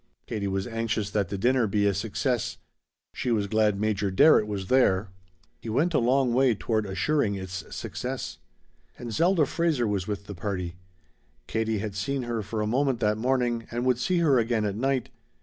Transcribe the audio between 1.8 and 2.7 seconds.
a success.